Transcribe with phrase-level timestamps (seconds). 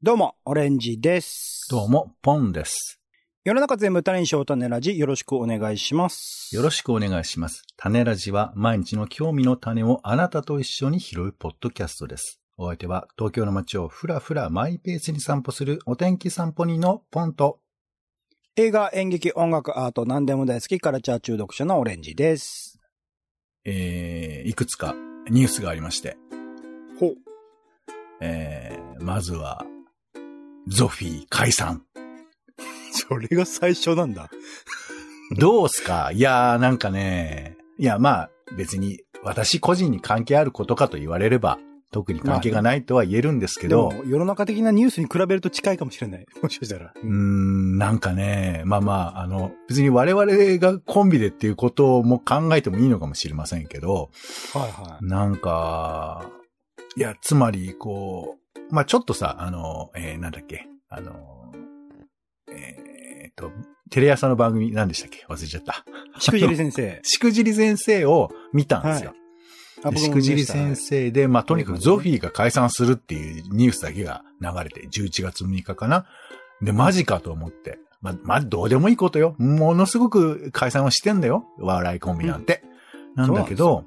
[0.00, 1.66] どうも、オレンジです。
[1.68, 3.00] どうも、ポンです。
[3.42, 6.54] 世の中全部種にしよう種ラジ、よろしくお願いします。
[6.54, 7.64] よろしくお願いします。
[7.76, 12.40] 種ラジは毎日の興味の種をあなたと一緒に拾うポッドキャストです。
[12.56, 17.58] お相手は東京の街をふらふらマイペースに散歩するお天気散歩人のポンと、
[18.54, 22.78] 映画、演劇、音楽、アート、何でも大好き、カルチャー中毒者のオレンジです。
[23.64, 24.94] えー、いくつか
[25.28, 26.16] ニュースがありまして、
[27.00, 27.14] ほう。
[28.20, 29.66] えー、まずは、
[30.68, 31.82] ゾフィー解散。
[32.92, 34.30] それが最初なんだ。
[35.38, 36.10] どうすか？
[36.12, 41.58] いやーなんかね、いやまあ別に私個人に関係あることかと言われれば
[41.90, 46.26] 特に関係がないとは言えるんですけど、でも、世の中的なニュースに比べると近いかもしれない。
[46.42, 46.92] もしかしたら。
[46.94, 50.26] うーん、なんかね、まあまあ、あの、別に我々
[50.58, 54.10] がコンビでっていうことも考えてもいいのかもしれませんけど、
[54.52, 55.04] はいはい。
[55.06, 56.30] なんか、
[56.96, 58.37] いや、つまり、こう、
[58.70, 61.52] まあちょっとさ、あの、えーなんだっけ、あの、
[62.50, 63.50] えーっと、
[63.90, 65.24] テレ朝の番組何でしたっけ？
[65.28, 65.84] 忘れちゃった。
[66.18, 67.00] しくじり先生。
[67.04, 69.14] しくじり先生を見たんですよ。
[69.84, 70.74] あでしくじり先。
[70.76, 76.06] 生で、まあ、とにかくゾフィーが解散するっていうニュースだけが流れて、11月6日かな。
[76.60, 77.78] で、マジかと思って。
[78.00, 79.36] まあ、まあ、どうでもいいことよ。
[79.38, 81.44] ものすごく解散をしてんだよ。
[81.58, 82.64] 笑いコンビなんて。
[83.14, 83.84] なんだけど、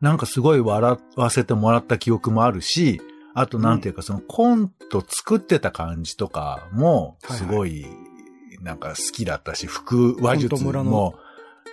[0.00, 3.00] なんかすごい笑わせてもらった記憶もあるし、
[3.34, 7.86] あとなんていうか、そのコント作ってた感じとかも、すごい、
[8.62, 11.14] なんか好きだったし、腹話術も、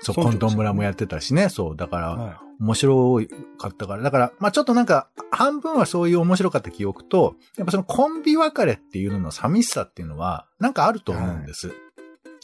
[0.02, 3.20] そう、コント村もやってたしね、そう、だから、は面白
[3.58, 4.04] かったから。
[4.04, 11.74] だから、まあちょっとなんか、半分はそういう面白かった記憶と、やっぱそのコンビ別れっていうのの寂しさっていうのは、なんかあると思うんです。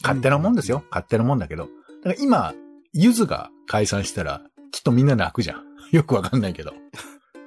[0.02, 0.84] 勝手なもんですよ。
[0.90, 1.64] 勝手なもんだけど。
[1.64, 2.54] だから今、
[2.92, 5.62] ゆずが解散したら、きっとみんな泣くじゃん。
[5.92, 6.72] よくわかんないけど。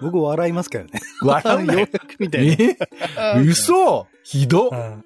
[0.02, 0.12] い。
[0.12, 1.00] 僕笑いますけどね。
[1.22, 1.88] 笑うよ
[2.20, 2.54] みたいな。
[3.38, 5.04] え嘘ひどうん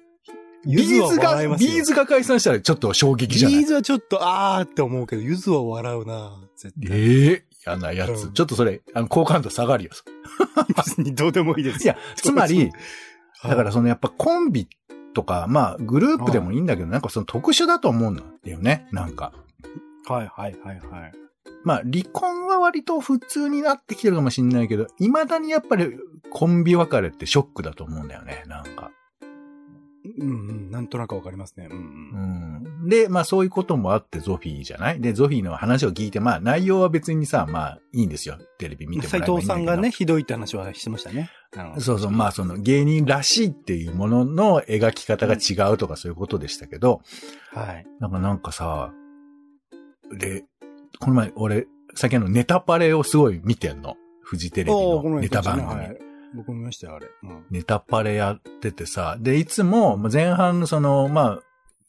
[0.66, 3.58] ビーズが、ビーズズが解散したらちょっと衝撃じゃない？
[3.58, 6.90] ビーズはちょっと、あーって思うけど、ゆずは笑うな絶対。
[6.98, 8.24] ええ嫌なやつ。
[8.24, 9.90] うんちょっとそれ、あの、好感度下がるよ。
[10.76, 11.84] 別にどうでもいいです。
[11.84, 12.72] いや、つまり、
[13.44, 14.66] だからそのやっぱコンビ
[15.14, 18.88] とか、まあグループでもいいんだけど、なんかその特殊だと思うんだよね。
[18.90, 19.32] なんか。
[20.08, 21.12] はいはいはいはい。
[21.64, 25.98] まあ離婚は割と普通になってきてるかもしれないけど、未だにやっぱり
[26.30, 28.44] コンビ別れってショックだと思うんだよね。
[28.46, 28.90] なんか。
[30.18, 31.66] うんうん、なんとなくわかりますね。
[31.68, 32.84] うんううん。
[32.84, 32.88] ん。
[32.88, 35.00] で、まあそういうこともあってゾフィーじゃない？
[35.00, 38.38] で、ゾフィーの話を聞いて、まあ内容は別にさ、まあいいんですよ。
[38.58, 39.36] テレビ見てもらえばいい斎んだけど。
[39.38, 41.28] 藤さんがね、ひどいって話はしてましたね。
[41.80, 47.00] そうそう、まあその芸人らしいっていうものの描き方が違うとかそういうことでしたけど、
[47.52, 47.84] はい。
[47.98, 48.92] なんかなんかさ、
[50.16, 50.44] で、
[51.00, 53.96] この前俺、さっきのネタパレをすごい見てんの。
[54.22, 55.68] フジテレビののネタ番組。
[55.68, 55.98] はい。
[56.34, 57.06] 僕も見ましたよ、あれ。
[57.22, 57.44] うん。
[57.50, 61.40] ネタパレやっててさ、で、いつもまあ前半のその、まあ、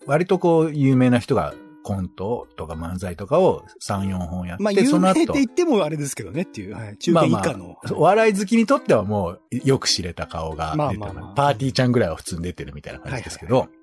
[0.05, 1.53] 割とこう有名な人が
[1.83, 6.97] コントとか漫才とかを3、4本やって、まあ、有その後名って言ってもあれですけどねっていう、はい。
[6.97, 7.77] 中堅以下の。
[7.93, 13.77] お笑い好きにとってはもうよく知れた顔が出てる、まあまあまあパーティーちゃんぐらいは普通に出てるみたいな感じですけど、はいはい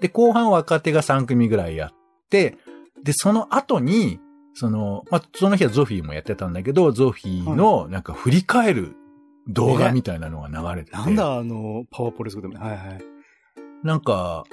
[0.00, 1.92] で、後半若手が3組ぐらいやっ
[2.28, 2.56] て、
[3.02, 4.20] で、その後に、
[4.58, 8.96] その、まあ、その日はゾフィーもやってたんだけど、ゾフィーのなんか振り返る
[9.48, 12.58] 動画みたいなのが流れてて、なんだ、あの、パワーポレスでも。
[12.58, 13.00] はいはい。
[13.82, 14.44] なんか、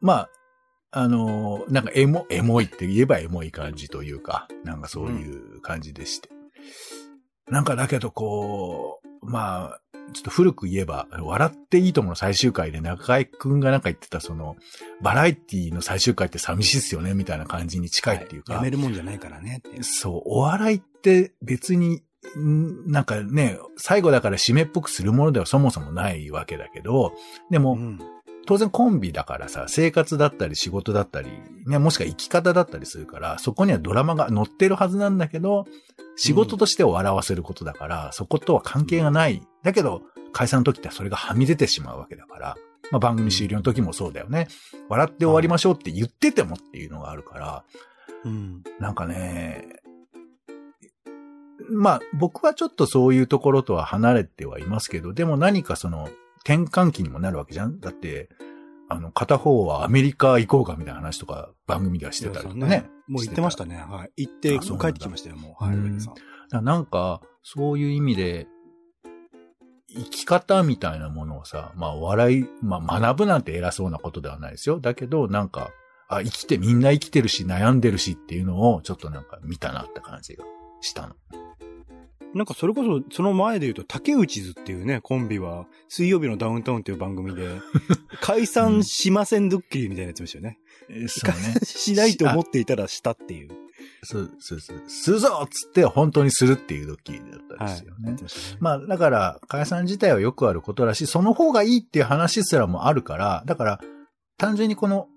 [0.00, 0.30] まあ、
[0.90, 6.30] あの、なんかエモ、エモいって言えばエモい感じというか、なんかそういう感じでして。
[7.50, 9.80] なんかだけどこう、まあ、
[10.12, 14.56] ちょっと古く言えば、笑っていいともの最終回で中井くんがなんか言ってたその、
[15.00, 18.54] バラエティの最終回って寂しいっすよね、みたいな感じに近いっていうか。
[18.54, 19.62] やめるもんじゃないからね。
[19.80, 22.02] そう、お笑いって別に、
[22.38, 27.12] んなんかね、最後だから締めっぽくするものではそもそもないわけだけど、
[27.50, 27.98] でも、うん。
[28.46, 31.30] 当然コンビだからさ、生活だったり仕事だったり、
[31.66, 35.66] ね、もしくは生き方だったりするから、そこにはドラマが載ってるはずなんだけど、
[36.16, 39.42] 仕事としてを笑わせることだから、そことは関係がない。
[39.62, 40.02] だけど、
[40.32, 42.56] 解散の時ってそれがはみ出てしまうわけだから、
[42.90, 44.48] まあ番組終了の時もそうだよね。
[44.88, 47.64] 笑って終わりましょうって言っててもっていうのがあるから、
[48.24, 48.62] うん。
[48.80, 49.80] なんかね、
[51.70, 56.08] まあ僕はちょっとそういうところとは離れてはいますけど、でも何かその
[56.44, 58.28] 転換期にもなるわけじゃんだって、
[58.88, 62.90] あの、片方はアメリカ行こうかみたいな話とか番組ではしてたりとかね。
[63.08, 63.76] もう言ってましたね。
[63.76, 64.26] はい。
[64.26, 65.64] 行って、帰ってきましたよ、もう。
[65.64, 65.98] はい、うん
[66.60, 68.46] なんか、そういう意味で、
[69.88, 74.78] 生き方みたいなものをさ、まあ笑い、まあ学ぶなんて偉そうなことではないですよ。
[74.78, 75.70] だけど、なんか、
[76.08, 80.44] あ、生きて、みんな生きてるし、悩んでるしっていうのを、ちょっとなんか見たなって感じが
[80.82, 81.14] したの。
[82.34, 87.60] なんかそれこそ、その前で言うと、竹内図っていうね、コンビは、水曜日のダウンタウンっていう番組で、
[88.20, 90.58] 解散しませんドッキリみたいなやつですよね。
[90.88, 91.60] えそうね。
[91.64, 93.50] しないと思っていたらしたっていう。
[94.04, 94.82] そう、そう、そう。
[94.86, 98.08] するぞっつって本当にするっていうドッキリだったんですよね。
[98.08, 103.80] やってましたねまあ、だから、解散自体はよくあることだし、その方がいいっていう話すらもあるから、だから、
[104.38, 105.08] 単純にこの、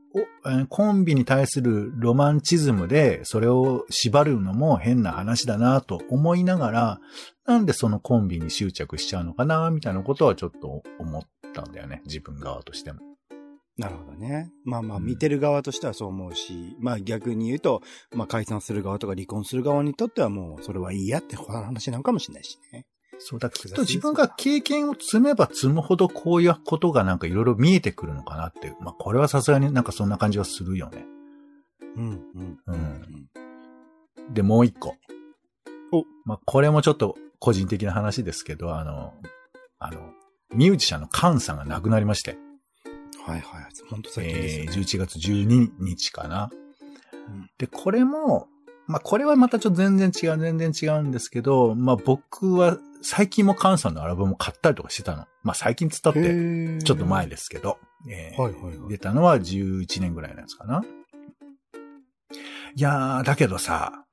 [0.69, 6.99] コンビに対するロマンチズムで、それを縛るのも変な話だなと思いながら、
[7.45, 11.21] なんでそのコンビに執着しちゃうのかな、みたいなことはちょっと思っ
[11.53, 12.01] たんだよね。
[12.05, 12.99] 自分側としても。
[13.77, 14.51] なるほどね。
[14.63, 17.81] まあまあ、うん見てる側としてはそう思うし、まあ逆に言うと、
[18.13, 22.85] まあ解散する側とか離婚する側にとってはもう、それはいいやって話なのかもしれないしね。
[23.19, 28.73] そうだ、きっと自分が経験を積めば積むほどこういうことがなんかいろいろ見えてくるのかなって。
[28.81, 31.05] まあ、これはさすがになんかそんな感じはするよね。
[31.95, 33.29] うん、うん、うん
[34.33, 34.95] で、もう一個。
[35.91, 39.13] おまあ、これもちょっと個人的な話ですけど、あの、
[39.79, 39.99] あの、
[40.53, 42.37] ミュージシャンのカンさんが亡くなりまして、
[43.25, 43.65] はいはい。
[43.89, 44.77] 本当最近ですえーよね。
[44.77, 46.49] 11月12日かな。
[47.27, 48.47] うんで、これも、
[48.87, 55.25] まあ、これはまたちょっと全然違う、全然違うんですけど、まあ、僕は最近もカンさんのアルバムを買ったりとかしてたの。
[55.43, 57.31] まあ、最近つったって、へちょっと前で。
[57.31, 57.77] ですけど、
[58.09, 60.83] えーはいはいはい出たのは11年ぐらいのやつかな。
[62.75, 64.05] いやー、だけどさ、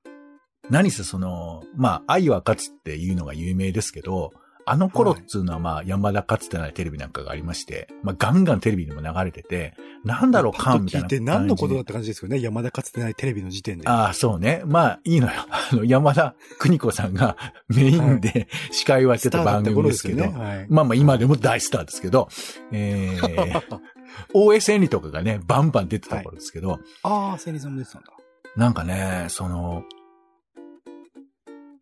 [0.70, 4.32] 何せその、まあ、愛は勝つっていうのが有名ですけど、
[4.64, 9.74] あの頃っつうのはまあ、山田かつてないテレビなんかがありまして、まあ、ガンガンテレビにも流れてて、
[10.04, 11.08] なんだろう、カンみたいな。
[11.08, 12.40] 聞いて何のことだって感じですよね。
[12.40, 13.88] 山田かつてないテレビの時点で。
[13.88, 14.62] ああ、そうね。
[14.66, 15.32] まあ、いいのよ。
[15.50, 17.36] あの、山田邦子さんが
[17.68, 22.28] メインで司会をやってた番組ですけど、ねはいまあまあ今でも大スターですけど、
[22.70, 23.62] えー、
[24.34, 28.08] OS にとかがね、バンバン出てた頃ですけど、ああ、セリさんも出てたんだ。
[28.56, 29.84] なんかね、その、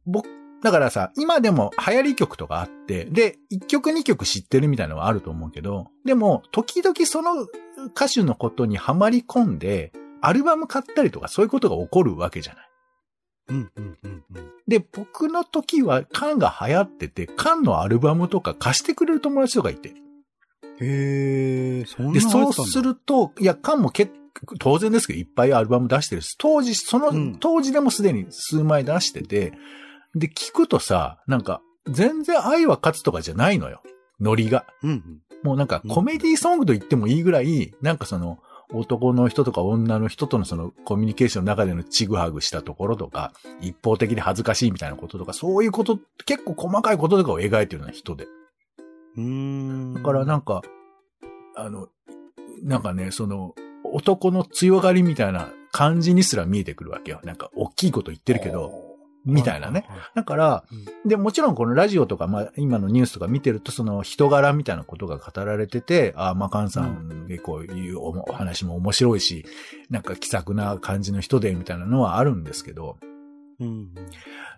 [0.06, 0.28] 僕、
[0.62, 7.46] だからさ、今でも流行り曲とかあって、で、1曲2曲知ってるみたいなのはあると思うけど、でも、時々その
[7.94, 12.70] 歌手のことにはまり込んで、アルバム買ったりとかそういうことが起こるわけじゃない。
[13.48, 14.50] うん、うん、うん、うん。
[14.68, 19.94] で、僕の時はカンが流行ってて、カンのアルバムとか貸してくれる友達とかいて。
[20.80, 29.52] へえ、そんなで、そうすると、いや、カンも結構、当然ですけど、いっぱいアルバム出してるし、当時、その、うん当時でもすでに数枚出してて、
[30.14, 33.82] で、聞くとさ、なんか、全然愛は勝つとかじゃないのよ。
[34.20, 34.66] ノリが。
[34.82, 35.22] うんうん。
[35.42, 38.38] もうなんか、コメディソングと言ってもいいぐらい、なんかその、
[38.72, 48.26] 男の人とか女の人とのそのコミュニケーションの中でのちぐはぐしたところとか、一方的で恥ずかしいみたいなこととか、そういうこと、結構細かいこととかを描いてるような人で。
[49.16, 49.94] うーん。
[49.94, 50.62] だからなんか、
[51.56, 51.88] あの、
[52.62, 53.54] なんかね、その、
[53.84, 57.20] 男の強がりみたいな感じにすら見えてくるわけよ。
[57.24, 58.89] なんか、大きいこと言ってるけど、
[59.24, 59.86] みたいなね。
[60.14, 60.64] だから、
[61.04, 69.44] で、もちろんこのラジオとか、まあ、今のニュースとか見てると、その人柄みたいなことが語られてて、ああ、まあ、カンさんでこういうおお話も面白いし、
[69.90, 72.98] なんか気さくな感じの人で、みたいなのはあるんですけど、
[73.60, 73.94] うんうん。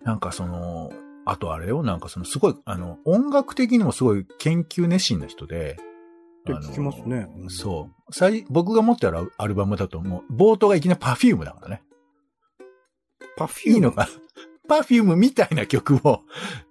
[0.04, 0.92] なんかその、
[1.24, 5.76] あとあれよ、なんかそのすごい、あの、音楽的にもすごい研究熱心な人で、
[6.42, 8.12] って聞きますねうんそう。
[8.12, 11.82] 最、僕が持ってるアルバムだともう、冒頭がいきなりパフュームだからね。
[13.36, 13.74] パフューム。
[13.74, 14.08] いいのか
[14.68, 16.22] パフュームみたいな曲を、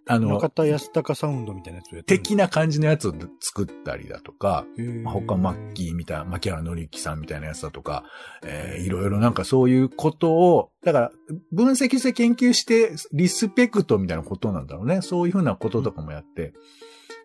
[0.07, 4.65] あの、中田ヤスタカサウンドみたいなやつをや的な感じのやつを作ったりだとか、
[5.05, 8.05] 他マッキーみたいな、槇原敬之さんみたいなやつだとか、
[8.43, 11.12] えーいろいろなんかそういうことを、だから、
[11.51, 15.01] 分析して研究して、リスペクトみたいなことなんだろうね。
[15.01, 16.53] そういうふうなこととかもやって、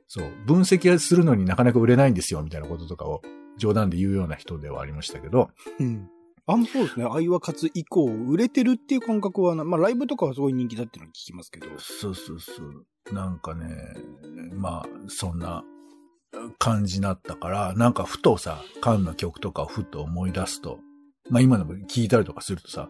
[0.09, 3.23] そう、分析するのになかなか売れないんですよ、みたいなこととかを
[3.57, 6.09] 冗談で言うような人ではありましたけど、うん。
[6.47, 7.07] あ、そうですね。
[7.11, 11.67] 愛は勝つ以降、売れてるっていう感覚は、まあライブとかはすごい人気だっていうのは聞きますけど。
[11.79, 13.15] そうそうそう。
[13.15, 13.95] なんかね、
[14.55, 15.65] まあ、そんな
[16.59, 20.81] 感じになったから、なんかふとさ、カンの曲とかをふと思い出すと、
[21.31, 22.89] まあ今でも聞いたりとかするとさ、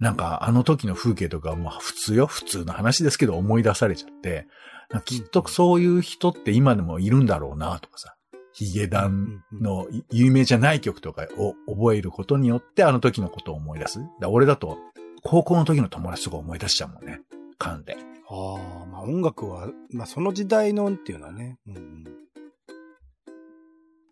[0.00, 4.48] なんかあの時の風景とか、まあ普通よ、普通の話ですけど思い出されちゃって、
[5.04, 8.16] きっとそういう人って今でもいるんだろうなとかさ、
[8.52, 14.00] ヒゲダンの有名じゃない曲とかを覚えることによってあの時のことを思い出す。
[14.20, 14.78] だ俺だと
[15.22, 17.20] 高校の時の友達とか思い出しちゃうもんね。
[17.58, 17.96] カンで。
[18.28, 21.58] ああ、まあ音楽は、まあその時代のっていうのはね。
[21.66, 22.04] うんうん。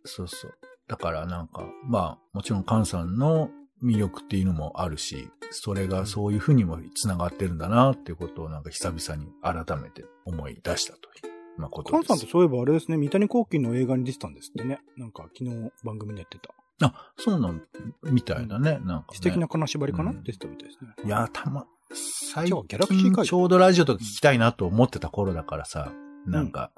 [0.05, 0.55] そうそう。
[0.89, 3.51] だからなんか、まあ、もちろんカンさんの
[3.83, 11.31] 魅力っていうのもあるし、それがそういうふうにも繋がってるんだなっていうことをなんか久々に改めて思い出したという、
[11.61, 12.09] まあ、ことです。
[12.09, 14.81] カンさんってそういえばあれですね、三谷幸喜の映画に出てたんですってね。
[14.97, 16.55] なんか昨日番組でやってた。
[16.83, 17.63] あ、そうなん、
[18.05, 18.73] みたいだね。
[18.73, 19.05] なんか、ね。
[19.13, 20.91] 素敵な金縛りかな、うん出てたみたいですね。
[21.05, 25.93] いや、たま、最じゃあギャラクシーちょうどラジオとか聞きたいなと思ってた頃だからさ、
[26.27, 26.73] なんか、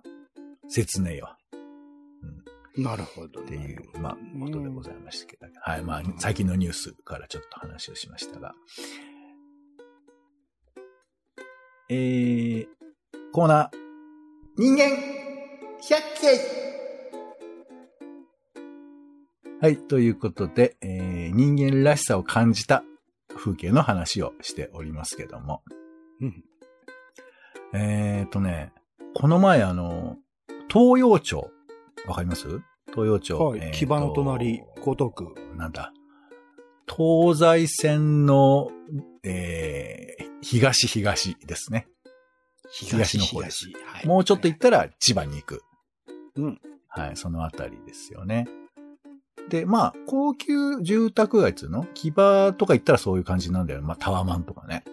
[0.68, 1.36] 切ねえわ。
[2.76, 8.54] なるほど、っていう、まあ、うんことでございましたけど、はい、まあ、最近のニュースからちょっと話をしましたが。
[11.90, 12.66] えー、
[13.32, 13.81] コーナー、
[14.58, 14.90] 人間、
[15.80, 16.28] 百景
[19.62, 22.84] はい、ということで、えー、人間らしさを感じた
[23.34, 25.62] 風景の話をしておりますけども。
[26.20, 26.44] うん。
[27.72, 28.74] えーとね、
[29.14, 30.18] この前あの、
[30.70, 31.50] 東洋町、
[32.06, 32.46] わかります？
[32.90, 33.38] 東洋町。
[33.38, 33.60] はい。
[33.60, 34.62] えーと木場の隣、江
[34.98, 35.34] 東区。
[35.56, 35.94] なんだ？
[36.86, 38.70] 東西線の、
[39.22, 41.86] えー、東東ですね。
[42.72, 45.62] 東の方です東はいもうちょっと行ったら千葉に行く。
[46.36, 46.60] うん。
[46.88, 48.46] はい、そのあたりですよね。
[49.48, 53.82] で、まあ、高級住宅街っつうの木場とか行ったらそういう感じなんだよ。
[53.82, 54.84] まあ、タワマンとかね。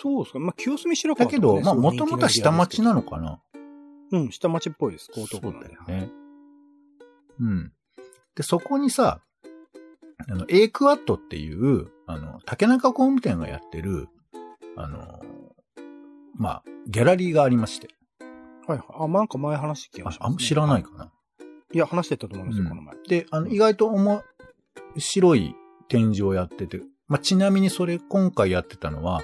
[0.00, 0.38] そうですか。
[0.38, 3.40] まあ、清澄白川とかね、だけど、まあ、もともとは下町なのかな。
[4.12, 5.10] うん、下町っぽいです。
[5.16, 5.68] 江東区そうなんで。
[5.68, 6.10] だよね。
[7.40, 7.72] うん。
[8.34, 9.20] で、そこにさ、
[10.28, 14.08] あの、A クワットっていう、あの、竹中工務店がやってる、
[14.76, 15.20] あの、
[16.34, 17.88] まあ、ギャラリーがありまして。
[18.66, 18.86] はいはい。
[19.00, 21.10] あ、なんか前話してきまし、た、ああんま知らないかな。
[21.72, 22.96] いや、話してたと思うんですよ、うんこの前。
[23.08, 24.22] で、あの、意外と面
[24.96, 25.54] 白い
[25.88, 29.22] 展示をやってて、まあ、ちなみにそれ今回やってたのは、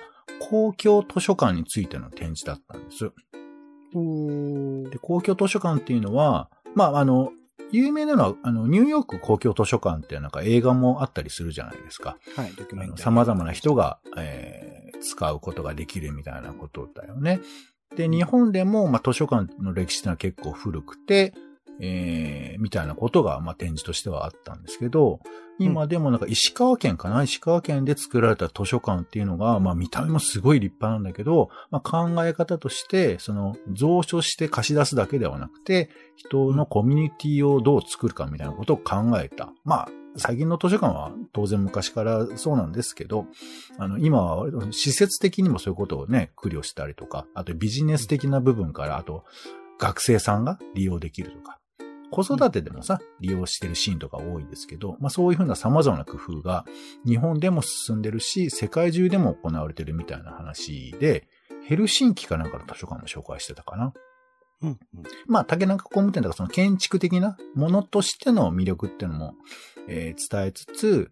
[0.51, 3.11] 公共図書館についての展示だったんです。
[4.91, 7.33] で、公共図書館っていうのは、まあ、あの、
[7.73, 12.17] 有名なのは、あの、ニューヨーク公共図書館ってなんか映画もあったりするじゃないですか。
[12.37, 13.05] はい、ドキュメンタリー。
[13.05, 17.41] 様々な人が、えー使うことができるみたいなことだよね。
[17.97, 21.33] で、日本でも、まあ、図書館の歴史ってのは結構古くて、
[21.81, 25.21] えーみたいなことが、まあ、展示としてはあったんですけど、
[25.59, 39.53] 今でもなんか石川県かな石川県で作られた図書館っていうのが、まあ見た目もすごい立派なんだけど、まあ考え方として、その蔵書して貸し出すだけではなくて、人のコミュニティをどう作るかみたいなことを考えた。
[39.65, 43.27] まあ、最近の図書館は当然昔からそうなんですけど、
[43.79, 49.25] あの、今は施設的にもそういうことをね、苦慮したりとか、あとビジネス的な部分から、あと
[49.79, 51.59] 学生さんが利用できるとか、
[52.11, 56.65] 子育てでもさ、利用してるシーンとか多いですけど、まあそういうふうな様々な工夫が
[57.05, 61.29] 日本でも進んでるし、世界中でも行われてるみたいな話で、
[61.65, 63.93] ヘルシンキかなんかの図書館も紹介してたかな。
[64.63, 64.79] うん、うん。
[65.27, 69.35] まあ、竹中工務店とかその建築的なものとしての魅力っていうのも、
[69.89, 71.11] えー伝えつつ、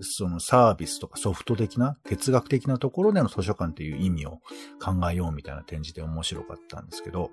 [0.00, 4.40] そのサービスとかソフト的な、哲学的なところでの図書館っていう意味を
[4.82, 7.30] 考えようみたいな展示で面白かったんですけど、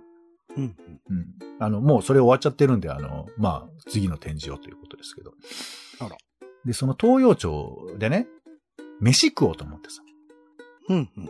[0.56, 0.74] うん、うん。
[1.10, 1.26] うん。
[1.60, 5.34] あの、もうそれ終わっちゃってるんで、あの、まあ、次の展示をということですけど。
[6.00, 6.18] あら。
[6.66, 8.28] で、その東洋町でね、
[9.00, 10.02] 飯食おうと思ってさ。
[10.90, 11.30] うん、うん。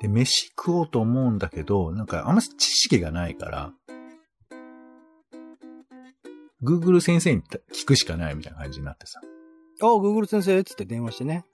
[0.00, 3.72] で、飯食おうと思うんだけど、なんかあんま知識がないから、
[6.62, 9.20] Google 先生に聞くしかないみたいな感じになってさ。
[9.80, 11.44] あ、Google 先生っつって電話してね。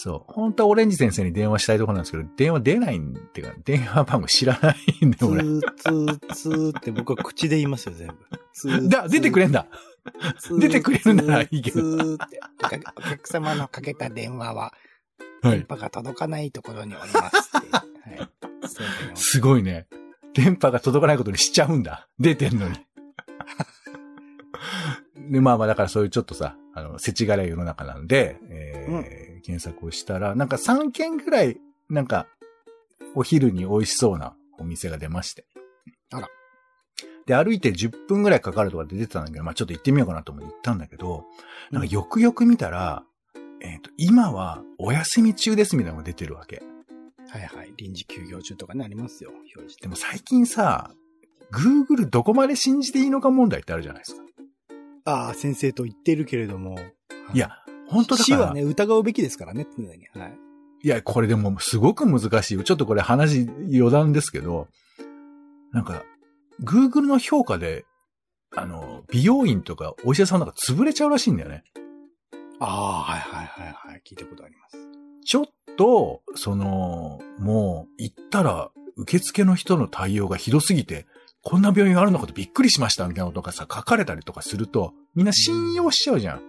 [0.00, 0.32] そう。
[0.32, 5.26] 本当はオレンジ先生に電話したいところなんですけど、電話出ないっていうか、電話番号知らないんで、俺。
[5.26, 8.14] ツー、ツー、ツーって僕は口で言いますよ、全部。
[8.52, 9.66] ツーだ、出てくれんだ。
[10.38, 12.38] ツー出てくれるならいいけどツーって。
[12.96, 14.72] お客様のかけた電話は、
[15.42, 15.58] はい。
[15.58, 17.68] 電波が届かないところにおりますって。
[17.68, 17.80] は
[18.24, 19.16] い。
[19.16, 19.88] すごいね。
[20.32, 22.06] 電波が届かないことにしちゃうんだ。
[22.20, 22.76] 出てんのに。
[25.28, 32.26] で、まあまあ、だからそういうちょっとさ、あの、世知辛い世の中なんで、えー検索をしたら、なんか3件ぐらい、なんか、
[33.14, 35.46] お昼に美味しそうなお店が出まして。
[36.10, 36.28] あら。
[37.26, 41.24] で、歩いて10分ぐらいかかるとか出てたんだけど、まあちょっと行ってみようかなと思って行ったんだけど、
[41.70, 43.04] なんかよくよく見たら、
[43.60, 46.62] えっ、と、今はお休み中ですみたいなのが出てるわけ。
[47.28, 47.72] はいはい。
[47.76, 49.30] 臨時休業中とかね、ありますよ。
[49.30, 49.76] 表示。
[49.80, 50.92] でも最近さ、
[51.52, 54.22] Google どこまで信じていいのか問題ってあるじゃないですか。
[55.04, 56.78] ああ、先生と言っているけれども。
[57.34, 57.50] いや、
[57.88, 58.38] 本当だから。
[58.38, 60.06] 死はね、疑うべきですからね、常に。
[60.14, 60.38] はい。
[60.84, 62.62] いや、これでもすごく難しいよ。
[62.62, 64.68] ちょっとこれ話余談ですけど、
[65.72, 66.04] なんか、
[66.62, 67.84] Google の評価で、
[68.54, 71.64] あの、美容院とかお医者さんなんか潰れちゃうらしいんだよね。
[72.60, 74.02] ああ、はいはいはいはい。
[74.08, 74.78] 聞いたことあります。
[75.24, 81.06] ちょっと、その、もう、行ったら、受付の人の対応がひどすぎて、
[81.42, 86.42] こんな病院があるのかとびっくりしましたみたいなことがさ、書かれたりとかすると、みんな信用しちゃうじゃん。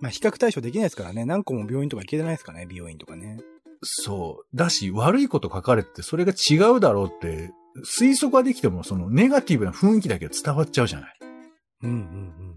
[0.00, 1.24] まあ、比較対象できないですからね。
[1.24, 3.38] 何個も病院とか行けてないですからね、美容院とかね。
[3.82, 4.56] そう。
[4.56, 7.52] だし、悪いこと書かれてて、それが違うだろうって、
[7.84, 11.18] 推測ができても、そのネガティブな雰囲気だけ伝わっちゃうじゃない。
[11.82, 11.96] うんうん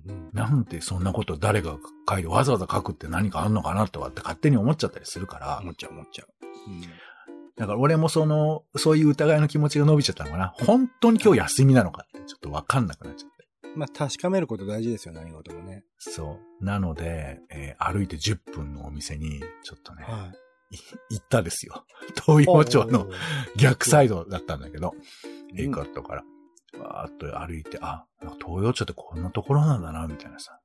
[0.08, 0.30] うんうん。
[0.34, 1.78] なんでそんなこと誰が
[2.10, 6.28] 書いてわざわざ書くって何かあんのかなとかって勝手に思っちゃったりするから、思っちゃう思っちゃう。
[7.56, 10.54] だから俺もその、そういう疑いの気持ちが伸びちゃったのかな。
[10.58, 13.33] 本当に今日休みなのかってちょっとわかんなくなっちゃって。
[13.75, 15.84] まあ、確かめること大事ですよ、何事もね。
[15.98, 16.65] そう。
[16.65, 20.38] なので、えー歩いて10分のお店に、ちょっとね、はい
[21.12, 21.86] 行ったですよ。
[22.25, 23.08] 東洋町の
[23.56, 24.98] 逆サイドだったんだけど、う
[25.56, 26.24] んエイクアットから、
[26.80, 30.60] わーっと歩いて、あ、東洋町ってこんなところなんだな、みたいなさ。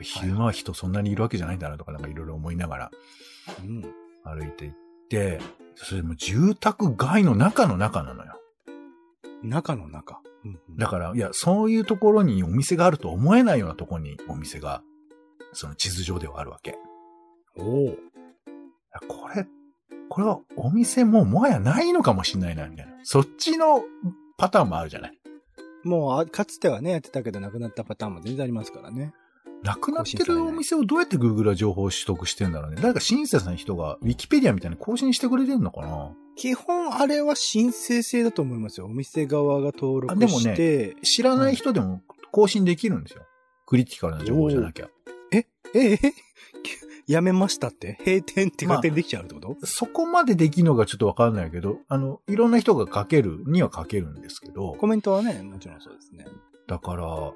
[0.00, 2.90] 昼間は人そんなにいるわけじゃないんだなとか、なんかいろいろ思いながら
[3.64, 3.82] うん。
[4.22, 4.76] 歩いて行っ
[5.08, 5.40] て、
[5.74, 8.38] それも住宅街の中の中なのよ。
[9.42, 10.20] 中の中。
[10.44, 14.82] うんうんだから、いや、そういうところにお店があると思えないようなところにお店が、
[15.52, 16.76] その地図上ではあるわけ。
[17.56, 17.96] おお。
[19.08, 19.46] これ、
[20.08, 22.92] これはお店ももはやないのかもしれないな、みたいな。
[23.02, 23.82] そっちの
[24.36, 25.18] パターンもあるじゃない。
[25.84, 29.12] もうあ、かつてはね、やってたけど、なくなったパターンも全然ありますからね。
[29.62, 32.80] なくなってるお店をどうやって Google は情報を取得してんだろうね。
[32.80, 36.12] 誰か親切な人が Wikipedia みたいに更新してくれてんのかな？
[36.36, 38.86] 基本、あれは申請制だと思いますよ。
[38.86, 40.96] お店側が登録あでもねして。
[41.02, 43.22] 知らない人でも更新できるんですよ。
[43.66, 44.88] クリティカルな情報じゃなきゃ。
[45.32, 45.98] え、え、
[47.08, 47.98] やめましたって？
[48.06, 56.24] 閉店って勝手にできちゃうってこと、そこまでできるのがちょっとわかんないけど、あの、いろんな人が書けるには書けるんですけど、コメントはね、もちろんそうですね。
[56.68, 57.32] だから、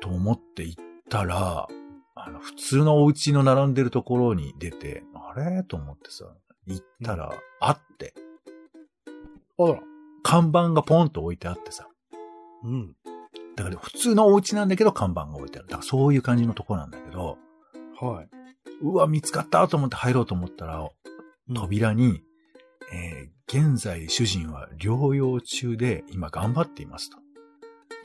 [0.00, 1.68] と思って行ったら、
[2.14, 5.62] あの、普通のお家の並んでるところに出て、あれ？
[5.62, 6.24] と思ってさ、
[6.66, 8.14] 行ったら、あって、
[9.58, 9.78] あら。
[10.22, 11.86] 看板がポンと置いてあってさ、
[12.64, 12.96] うん。
[13.56, 15.68] だから普通のお家なんだけど看板が置いてある。
[15.68, 17.36] だからそういう感じのとこなんだけど、
[18.00, 18.28] はい。
[18.80, 22.22] うわ、見つかったと思って入ろうと思ったら、うん扉に、
[22.92, 27.18] えー現在主人は療養中で今頑張っていますと。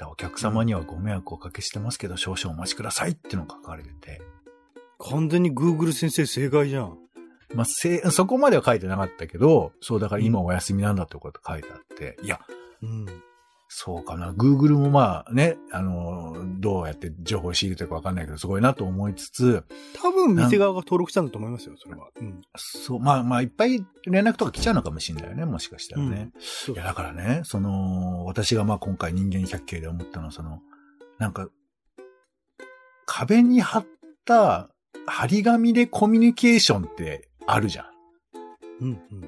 [0.10, 4.22] お客様にはご迷惑をおかけしてますけど少々お待ちくださいってのが書かれてて。
[5.00, 6.98] 完全に Google 先生正解じゃん。
[7.54, 12.40] まあ、せ、そこまでは書いてなかったけど、そうだから今お休みなんだってこと書いてあって、いや、
[12.82, 13.06] うん。
[13.70, 14.32] そうかな。
[14.32, 22.08] Google もまあね、あの、どうやって情報を仕入れてるかわかんないけど、すごいなと思いつつ、多分店側が登録したんだと思いますよ、それは。
[22.20, 22.42] うん。
[22.56, 26.32] そう、まあまあ、いっぱい連絡とか来ちゃうのかもしれないよね、もしかしたらね。
[26.40, 30.62] そういや、だからね、その、私がまあ今回人間百景で思ったのは、その、
[31.20, 31.50] なんか、
[33.06, 33.86] 壁に貼っ
[34.26, 34.70] た
[35.06, 37.86] 張り紙でコミュニケーションってあるじゃん。
[38.82, 39.22] うんうん。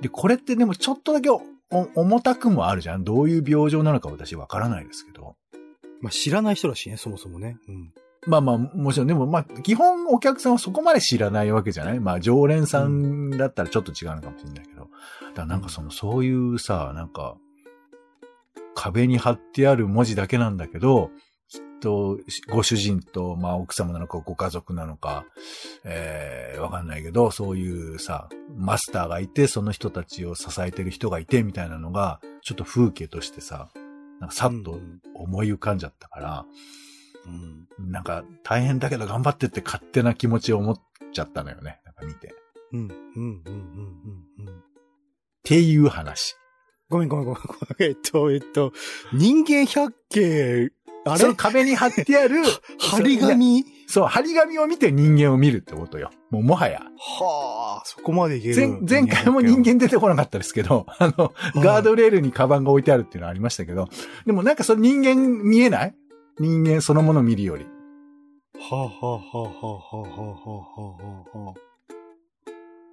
[0.00, 1.30] で、これってでもちょっとだけ
[1.70, 3.04] 重たくもあるじゃん。
[3.04, 5.36] どういう病状なのか私わからないですけど。
[6.00, 7.58] まあ知らない人だしね、そもそもね。
[7.68, 7.92] うん。
[8.26, 12.00] まあまあ、もちろん、でもまあ、基本お客さんはそこまで知らないわけじゃない？
[12.00, 14.80] まあ、常連さんだったらちょっと違うのかもしれないけど。
[14.80, 14.90] だか
[15.36, 17.36] らなんかその、そういうさ、なんか、
[18.74, 21.10] 壁に貼ってある文字だけなんだけど、
[21.50, 25.24] きっと、ご主人と、まあ、奥様なのか、ご家族なのか、
[25.84, 33.68] えー、わかんないけど、そういうさ、マスターがいて、その人たちを支えてる人がいて、みたいなのが、ちょっと風景としてさ、
[34.20, 36.44] なんかさっとうん思い浮かんじゃったから、
[37.26, 37.90] うん。
[37.90, 40.80] なんか大変だけど頑張ってって勝手な気持ちを持っ
[41.12, 41.80] ちゃったのよね。
[41.84, 42.28] なんか見て。
[42.28, 42.30] っ
[42.72, 42.80] うん。
[42.80, 42.86] うん。
[42.86, 43.42] うん。
[43.44, 43.54] うん。
[44.38, 44.46] うん。
[44.46, 44.62] うん。
[45.42, 46.36] ていう話。
[46.88, 47.88] ごめんごめんごめんごめん。
[47.90, 48.72] えっと、えっと、
[49.12, 50.72] 人間百景、
[51.04, 51.18] あれ？
[51.18, 52.42] その壁に貼ってある、
[52.78, 53.64] 張り紙？
[53.86, 56.10] そう、張り紙を見て人間を見るってことよ。
[56.30, 56.80] もうもはや。
[56.98, 58.56] はあ、そこまでいける。
[58.56, 63.88] 前前回も人間出てこなかったですけど、 あの、いガードレールにカバンが置いてあるっていうのはありましたけど、
[64.26, 65.94] でもなんかその人間見えない？
[66.38, 67.66] 人間そのものを見るより。
[68.58, 71.60] はあ、はあ、はあ、はあ、はあ、はあ、はあ、はあ。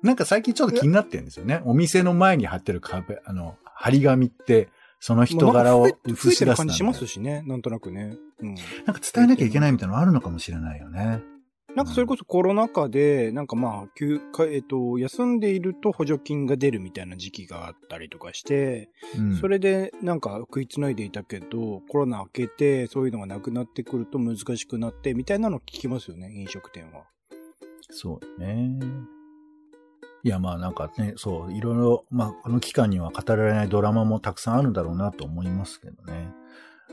[0.02, 1.62] なんか最近ちょっと気になってるんですよね。
[1.66, 7.44] お店の前に貼ってる壁、あの、張り紙って、その人柄を映して出すなんてる感じしますしね。
[7.46, 8.18] なんとなくね。
[8.40, 8.56] うん。
[8.56, 11.22] なんか伝えなきゃいけないみたいなのあるのかもしれないよね。
[11.76, 27.04] なんかそれこそコロナ禍で、なんかまあ、休かえっと、休んでいると補助金が出るみたいな時期があったりとかして、うん、それでなんか食いつないでいたけど、コロナ明けてそういうのがなくなってくると難しくなって、みたいなの聞きますよね、飲食店は。
[27.92, 28.80] そうね。
[30.24, 36.30] いや、まあなんかね、そう、いろいろ、まあこの期間には語られないドラマもたくさんあるんだろうなと思いますけどね。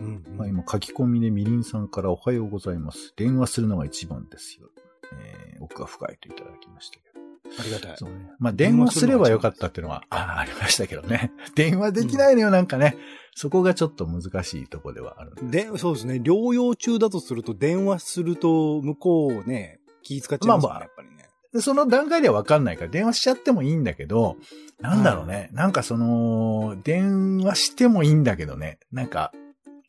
[0.01, 3.13] うん、まあ今書き込みでみりんさんからおはようございます。
[3.17, 4.69] 電話するのが一番ですよ。
[5.13, 7.15] えー、僕は深いといただきましたけど。
[7.59, 7.97] ありがたい。
[7.97, 8.31] そうね。
[8.39, 11.33] まあ電話すればよかったっていうのは、あありましたけどね。
[11.55, 12.97] 電話できないのよ、なんかね。
[13.35, 16.15] そこがちょっと難しいとこではあるんですで、そうですね。
[16.15, 21.24] 療養中だとすると、電話すると、向こうね、気使っちゃいますよね、まあまあやっぱりね。
[21.55, 24.37] でその段階では分かんないから電話しちゃってもいいんだけど、
[24.81, 25.51] なんだろうね。
[25.53, 28.81] なんかその、電話してもいいんだけどね。
[28.91, 29.33] なんか、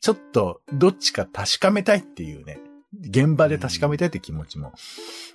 [0.00, 2.60] ちょっとどっちか確かめたいっていうね。
[3.00, 4.72] 現場で確かめたいって気持ちも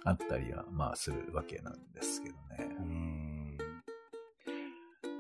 [0.06, 2.76] あったりは、まあするわけなんですけどね。
[2.80, 3.58] うん。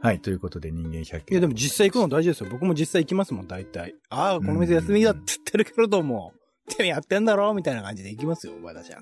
[0.01, 2.49] はい、ということで人間100いや、でも実際行くの大事ですよ。
[2.49, 3.95] 僕も実際行きますもん、大体。
[4.09, 6.33] ああ、この店休みだって言ってるけれども、
[6.79, 8.99] やってんだろみたいな感じで行きますよ、私は。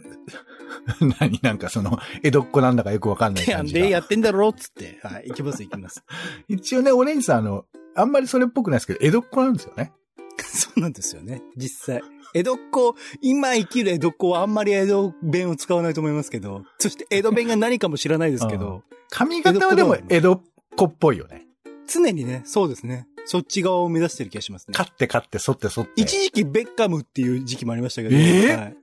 [1.20, 3.86] 何なんかその、江戸っ子なんだかよくわかんない感じが。
[3.86, 5.00] やってんだろっつって。
[5.04, 6.04] はい、行きます、行きます。
[6.48, 9.94] 一応ね、オレンジさん、あの、あんまりそれっぽくないですけど、江戸っ子なんですよね。
[10.40, 12.02] そうなんですよね、実際。
[12.34, 20.42] 江戸っ子、今生きる江戸っ子はあんまり江戸弁を使わないと思いますけど、そして江戸弁が何かも知らないですけど、髪型はでも江戸っ
[20.76, 21.48] 子っぽいよね。
[21.88, 23.08] 常にね、そうですね。
[23.32, 24.72] そっち側を目指してる気がしますね。
[24.76, 26.02] 勝って勝って、反って反って。
[26.02, 28.58] 一時期ベッカムっていう時期もありましたけど、えー？
[28.58, 28.78] はい、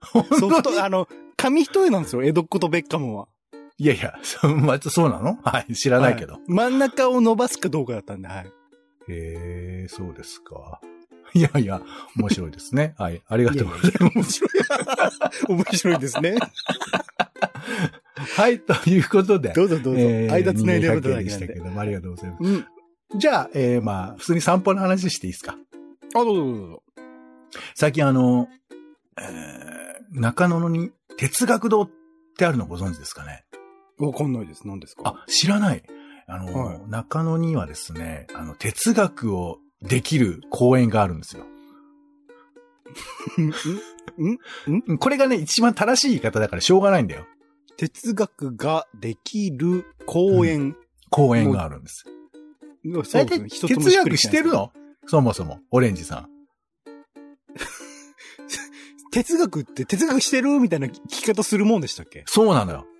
[0.00, 0.40] 本当に？
[0.42, 3.26] ソフト、あの、紙一重なんですよ、江戸っ子とベッカムは。
[3.78, 5.40] いやいや、そう、まあ、そうなの？
[5.42, 6.34] はい、知らないけど。
[6.34, 8.46] はい真ん中を伸ばすかどうかだったんで、はい。
[8.46, 8.50] へ
[9.08, 10.80] え、そうですか。
[11.34, 11.82] いやいや、
[12.16, 12.94] 面白いですね。
[12.98, 14.14] はい、ありがとうございます。
[14.14, 14.50] 面白い。
[15.50, 16.36] 面白いですね。
[18.36, 19.52] はい、ということで。
[19.52, 20.00] どうぞどうぞ。
[20.00, 21.58] えー間つないでる人間100だけなんででしたけ。
[21.58, 22.44] ども、ありがとうございます。
[22.44, 22.64] うん。
[23.16, 25.56] じゃあ、えー、まあ、普通に散歩の話していいですか？
[26.14, 26.82] あ、どうぞどうぞ。
[27.74, 28.48] 最近あの、
[29.18, 31.90] えー、中野に哲学堂っ
[32.38, 33.44] てあるのご存知ですかね？
[33.98, 34.66] わかんないです。
[34.66, 35.02] 何ですか？
[35.04, 35.82] あ、知らない。
[36.26, 41.44] あの、はい中野にはですね、あの、哲学をできる公園があるんですよ。
[43.42, 43.48] ん？
[43.48, 44.38] ん？
[44.88, 47.26] うんこれがね、一番正しい言い方だからしょうがないんだよ。
[47.76, 50.76] 哲学ができる公園。
[51.10, 52.04] 公園があるんです。
[52.84, 54.72] 大体哲学してるの？
[55.06, 56.28] そもそも、オレンジさん。
[59.12, 62.24] 哲学って哲学してるみたいな聞き方するもんでしたっけ？
[62.26, 62.86] そうなのよ。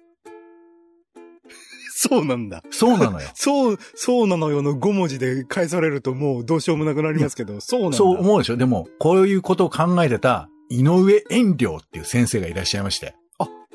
[1.95, 2.63] そうなんだ。
[2.71, 3.29] そうなのよ。
[3.35, 7.97] そう、そうなのよの5文字で返されるともうどうしようもなくなりますけど、そうなんだ。
[7.97, 8.57] そう思うでしょ？
[8.57, 13.15] でも、こういうことを考えてた、井上遠慮っていう先生がいらっしゃいまして。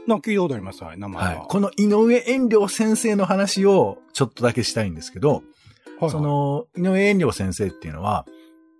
[0.07, 0.83] なんか聞いたことあります。
[0.83, 1.29] はい、名前は。
[1.39, 1.47] はい。
[1.47, 5.41] この井上遠慮先生の話をちょっとだけしたいんですけど、
[5.99, 8.25] はいそ、の、井上遠慮先生っていうのは、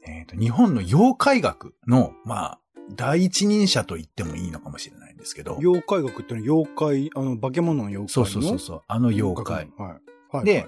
[0.07, 2.59] えっ、と、日本の妖怪学の、まあ、
[2.93, 9.55] 第一人者と言ってもいいのかもしれないんですけど、妖怪学ってのは妖怪、あの、化け物の妖怪そうのそうそうそう、あの妖怪。
[9.55, 10.01] はい。
[10.31, 10.45] はい。
[10.45, 10.67] ではい、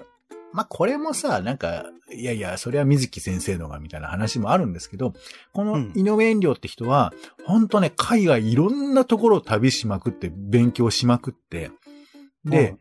[0.52, 5.12] まあ、これもさ、なんか、いやいや、それは水木先生のがみたいな話もあるんですけど、
[5.52, 5.92] このうん。
[5.94, 7.12] 井上遠慮って人は、
[7.44, 11.70] 本当ね、海外いろんなところを旅しまくって、勉強しまくって、
[12.44, 12.76] で、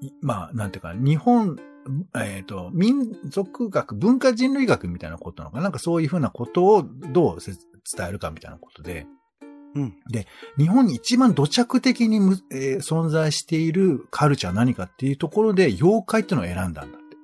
[0.00, 1.58] いまあ、なんていうか、日本、
[2.16, 5.64] えっ、と、民族学、文化人類学みたいなことなのかな？
[5.64, 9.06] なんかそういうふうなことをどうせ伝えるかみたいなことで、
[9.74, 9.94] うん。
[10.56, 17.16] 日本に一番土着的にむ、えー存在しているカルチャーは何かっていうところで、妖怪っていうのを選んだんだって。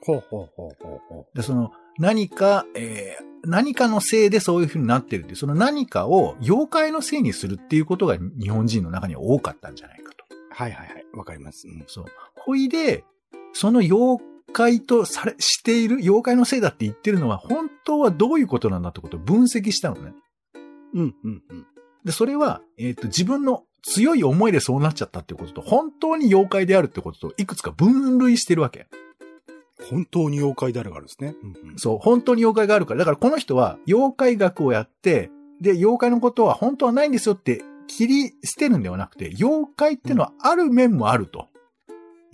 [0.00, 10.24] ほうほうほうほうほで、その、何か、えー何かのせいでそういう風になってるっていう、その何かを妖怪のせいにするっていうことが日本人の中には多かったんじゃないかと。
[10.30, 10.34] う。
[10.48, 11.04] はいはいはい。
[11.12, 11.68] わかります。
[11.68, 11.84] うん。
[11.86, 12.04] そう。
[12.36, 13.04] ほいで、
[13.54, 20.12] その妖怪とされ、している、妖怪のせいだって言ってるのは、本当はどういうことなんだってことを分析したのね。
[20.92, 21.66] うん、うん、うん。
[22.04, 28.86] で、それは、えっ、と、自分の強い思いでそうなっちゃったってことと、本当に妖怪であるってことと、いくつか分類してるわけ。
[29.90, 31.34] 本当に妖怪であるからですね。
[31.42, 31.78] うん、うん。
[31.78, 32.98] そう、本当に妖怪があるから。
[32.98, 41.48] だからこの人は妖怪学をやって、で、妖怪のことは本当はないんですよって切り捨てるんではなくて、妖怪ってのはある面もあると。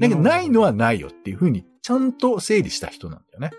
[0.01, 3.51] だけどないのはないよっていうふうにちゃんと整理した人なんだよね。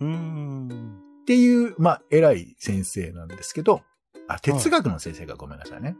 [0.00, 0.98] うーん。
[1.22, 3.82] っていう、まあ、偉い先生なんですけど、
[4.28, 5.96] あ、哲学の先生がごめんなさいね。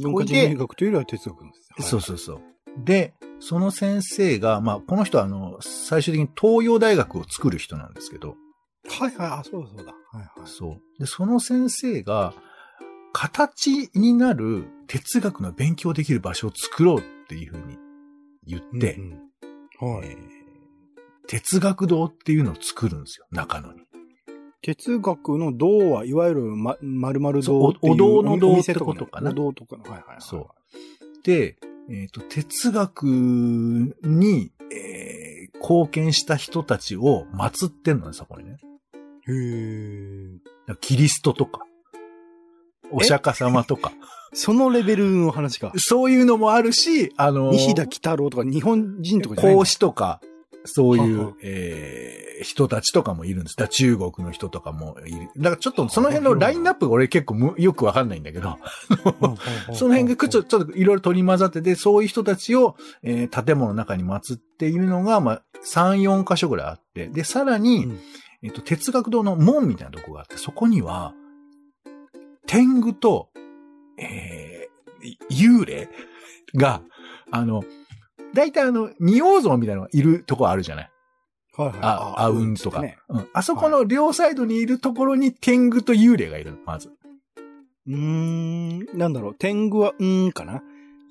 [0.00, 1.68] 文化人類学というよりは哲学です。
[1.70, 2.40] はいそうそうそう。
[2.84, 8.36] で、その先生が、まあ、この人はあの、最終的に東洋大学を作る人なんですけど、
[8.88, 9.92] はいはい、あ、そうだそうだ。
[9.92, 10.48] はいはい。
[10.48, 10.80] そう。
[10.98, 12.34] で、その先生が、
[13.12, 17.78] 形になる哲学の勉強できる場所を作ろうっていうふうに
[18.48, 19.12] 言って、うん
[19.82, 20.08] うんはい。
[20.08, 20.38] えー
[21.30, 23.80] 哲学堂っていうのを作るんですよ、中野に。
[24.62, 29.82] 哲学の道は、いわゆる、ま、〇〇堂っていうおお堂の堂ってことかなお堂とかの。
[29.82, 30.16] はいはいはい。
[30.20, 30.48] そう
[31.24, 31.58] で、
[31.90, 35.28] えっ、と、哲学に、えー
[35.60, 38.56] 貢献した人たちを祀ってんのね、そこにね。
[39.26, 40.34] へー。
[40.34, 41.62] だからキリストとか、
[42.90, 43.92] お釈迦様とか、
[44.32, 45.72] そのレベルの話か。
[45.76, 50.20] そういうのもあるし、あのー西田喜太郎とか日本人とかじゃないんだ孔子とか、
[50.64, 53.56] そういははう、えー人たちとかもいるんです。
[53.56, 55.28] だ中国の人とかもいる。
[55.38, 58.58] だからちょっとその辺のラインナップが俺結構むよくわかんないんだけど、
[59.74, 67.98] その辺がちょっといろいろ取り混ざってて、そういう人たちを、えー建物の中に祀っているのが、まあ、3、4箇所ぐらいあって、で、さらに、うん。
[68.44, 71.12] えっと、哲学堂の門みたいなとこがあって、そこには、
[72.48, 73.28] 天狗と、
[73.98, 75.88] えー、幽霊
[76.56, 76.82] が、
[77.30, 77.62] あの、
[78.34, 80.90] 大体あの、仁王像みたいなのがいるとこあるじゃない？
[81.56, 81.78] はいはい。
[81.82, 82.98] あ、あうんとか、ね。
[83.08, 83.28] うん。
[83.32, 86.90] あそこの両サイドにいるところに天狗と幽霊がいるの、まず。
[87.86, 90.62] うーん、なんだろう、天狗は、うーんかな？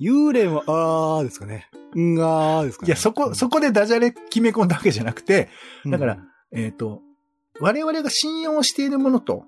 [0.01, 1.69] 幽霊は、あーですかね。
[1.93, 2.87] うん、あーですかね。
[2.87, 5.49] いや、そこ、そこでダジャレ決め込んだわけじゃなくて、
[5.85, 6.17] うんだから、
[6.51, 7.01] えっ、と、
[7.59, 9.43] 我々が信用しているものと、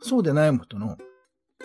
[0.00, 0.96] そうでないものの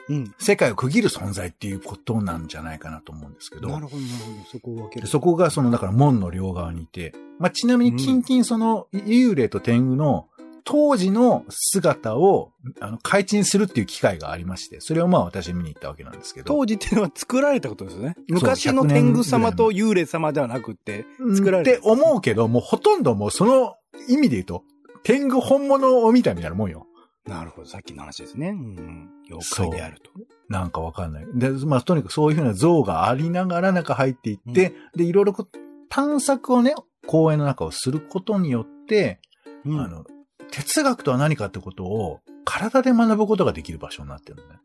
[0.09, 0.35] うん。
[0.37, 3.69] 世界を区切る存在っていうことなんじゃないかなと思うんですけど。
[3.69, 4.49] なるほど、なるほど。
[4.49, 5.07] そこを分ける。
[5.07, 10.27] そこがその、だから門の両側にいて、まあ、ちなみに近々その、幽霊と天狗の
[10.65, 16.53] 当時の姿を、あの、改陳するっていう機会がありまして、それをまあ私見に行ったわけなんですけど。
[16.53, 18.15] 当時っていうのは作られたことですよね。
[18.29, 23.75] 昔の天狗様と幽霊様ではなくって、作られって思うけど、もうほとんどもうその
[24.07, 24.63] 意味で言うと、
[25.03, 26.87] 天狗本物を見たみたいなもんよ。
[27.25, 28.49] なるほど、さっきの話ですね。
[28.49, 29.09] うん。
[29.29, 30.11] 妖怪であると。
[30.49, 31.25] なんかわかんない。
[31.33, 35.57] で、まあ、とにかくそういうふうな像がありながら中入っていって、で、いろいろこう
[35.89, 36.75] 探索をね、
[37.07, 39.19] 公園の中をすることによって、
[39.65, 40.05] うんあの、
[40.51, 44.59] 哲学とは何かってことを体で学ぶことができる場所になってるのね。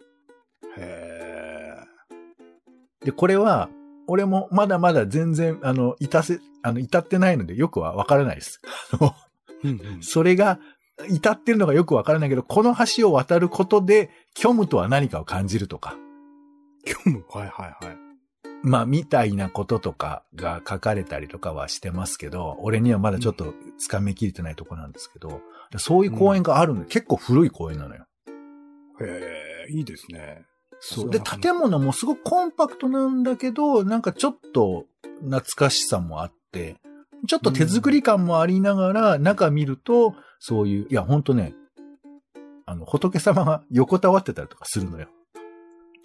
[0.79, 1.77] へ
[3.05, 3.71] で、これは、
[4.07, 8.61] 俺もまだまだ全然、あの、至せ、あの、至ってないのでよくはわからないです。
[8.93, 9.15] あのー
[9.65, 10.03] うんうん。
[10.03, 10.59] それが、
[11.09, 15.97] 至ってるのがよくわからないけど、この橋を渡ることで、虚無とは何かを感じるとか、
[16.87, 17.25] 虚無？
[17.29, 17.97] はいはいはい。
[18.63, 23.55] まあ、みたいなこととかが書かれたりとかはしてますけど、俺にはまだちょっと
[23.89, 25.41] 掴みきれてないとこなんですけど、
[25.77, 28.07] そういう公園があるの、結構古い公園なのよ。
[29.01, 30.43] へえ、いいですね。
[30.81, 31.11] そう。
[31.11, 34.87] で、建物もすごくコンパクトなんだけど、なんかちょっと
[35.21, 36.77] 懐かしさもあって、
[37.27, 41.55] ちょっと手作り感もありながら、中見ると、そういう、いや、ほんとね、
[42.67, 45.09] あの、仏様が横たわってたりとかするのよ。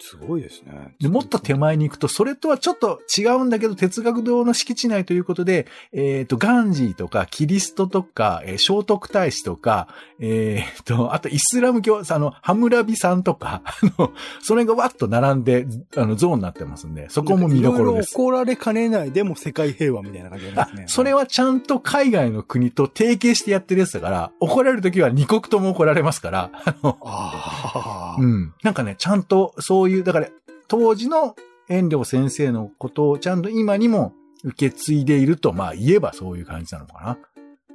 [0.00, 0.94] すごいですね。
[1.00, 18.14] で、もっと手前に行くと、それとはちょっと違うんだけど、哲学堂の敷地内ということで、えっ、と、ガンジーとか、キリストとか、えー聖徳太子とか、えっ、と、あとイスラム教、あの、ハムラビさんとか、 あの、それがわっと並んで、あの、像になってますんで、そこも見どころです。
[18.14, 28.54] 怒られかねない、でも世界平和みたいな感じですね。、それはちゃんと海外の国と提携してやってるやつだから、怒られるときは二国とも怒られますから、あの、ああ、うん。
[28.62, 30.28] なんかね、ちゃんとそういう、だから、
[30.68, 31.36] 当時の
[31.68, 34.12] 遠慮先生のことをちゃんと今にも
[34.44, 37.18] 受け継いでいると、まあ言えばそういう感じなのかな。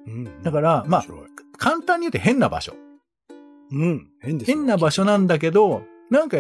[0.08, 1.06] うんだからまあ
[1.58, 2.74] 簡単に言うと変な場所。
[3.72, 6.38] うん、変ですよ変な場所なんだけど、なんか、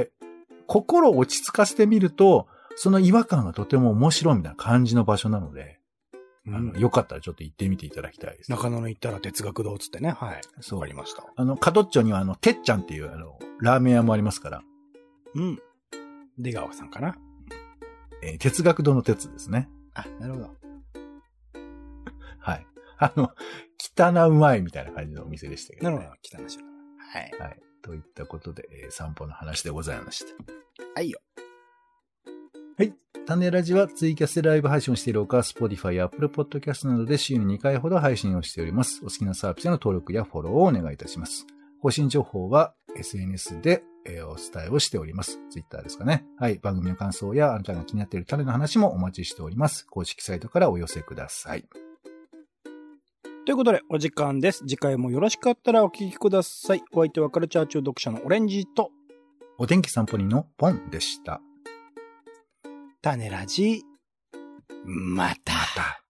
[0.65, 5.79] 心を落ち着かせてみると、その違和感がとても面白いみたいな感じの場所なので、
[6.47, 8.49] うんあの、よかったらちょっと行ってみていただきたいです。
[8.49, 10.11] 中野の行ったら哲学堂っつってね。
[10.11, 10.41] はい。
[10.61, 11.23] そうわかりました。
[11.35, 14.63] あの、角っちょにはあの、てっちゃんっていうあの、ラーメン屋もありますから、
[15.39, 15.59] うん。
[16.37, 17.15] 出川さんかな。
[18.21, 19.69] えー哲学堂の鉄ですね。
[19.93, 20.49] あ、なるほど。
[22.39, 22.67] はい。
[22.99, 23.31] あの、
[23.97, 25.95] 汚うまいみたいな感じのお店でしたけど、ね。
[25.95, 26.19] なるほど。
[26.21, 27.31] 来たなしだはい。
[27.39, 27.59] はい。
[27.81, 30.31] といったことで、えー散歩の話でございました。
[30.95, 31.19] はいよ。
[32.77, 32.93] はい。
[33.25, 38.99] 種ラジはツイキャスでライブ配信をしているほか、Spotify や Apple Podcast などで週に2回ほど配信をしております。
[39.01, 41.45] お好きなサービスへの登録やフォローをお願いいたします。
[41.81, 45.39] 更新情報は SNS で、えーお伝えをしております。
[45.49, 46.25] Twitter ですかね。
[46.37, 46.55] はい。
[46.55, 49.85] 番組の感想やあなたが気になっている種の話もお待ちしております。
[49.87, 51.65] 公式サイトからお寄せください。
[53.45, 54.59] ということで、お時間です。
[54.59, 56.83] 次回もよろしかったらお聞きください。
[56.91, 58.91] お相手はカルチャー中読者のオレンジと、
[59.57, 61.41] お天気散歩人のポンでした。
[63.01, 63.83] 種ラジ、
[64.85, 65.53] また。
[65.53, 66.08] また。